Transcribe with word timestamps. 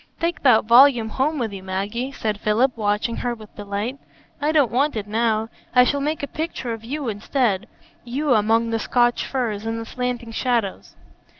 "Take 0.19 0.41
that 0.41 0.65
volume 0.65 1.09
home 1.09 1.37
with 1.37 1.53
you, 1.53 1.61
Maggie," 1.61 2.11
said 2.11 2.39
Philip, 2.39 2.75
watching 2.75 3.17
her 3.17 3.35
with 3.35 3.55
delight. 3.55 3.99
"I 4.41 4.51
don't 4.51 4.71
want 4.71 4.95
it 4.95 5.05
now. 5.05 5.49
I 5.75 5.83
shall 5.83 6.01
make 6.01 6.23
a 6.23 6.27
picture 6.27 6.73
of 6.73 6.83
you 6.83 7.07
instead,—you, 7.07 8.33
among 8.33 8.71
the 8.71 8.79
Scotch 8.79 9.27
firs 9.27 9.63
and 9.63 9.79
the 9.79 9.85
slanting 9.85 10.31
shadows." 10.31 10.95